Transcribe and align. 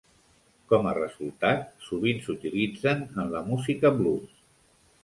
Com 0.71 0.87
a 0.91 0.93
resultat, 0.99 1.61
sovint 1.89 2.25
s'utilitzen 2.25 3.05
en 3.11 3.31
la 3.37 3.45
música 3.53 3.95
blues. 4.03 4.35